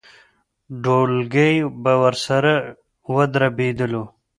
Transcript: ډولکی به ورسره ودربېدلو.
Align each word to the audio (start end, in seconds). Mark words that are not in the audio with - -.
ډولکی 0.83 1.53
به 1.83 1.93
ورسره 2.03 2.53
ودربېدلو. 3.13 4.03